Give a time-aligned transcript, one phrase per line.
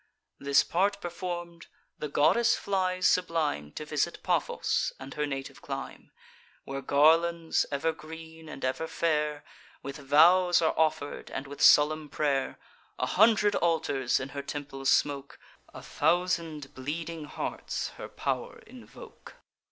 [0.39, 1.67] This part perform'd,
[1.99, 6.11] the goddess flies sublime To visit Paphos and her native clime;
[6.63, 9.43] Where garlands, ever green and ever fair,
[9.83, 12.57] With vows are offer'd, and with solemn pray'r:
[12.97, 15.37] A hundred altars in her temple smoke;
[15.71, 19.35] A thousand bleeding hearts her pow'r invoke.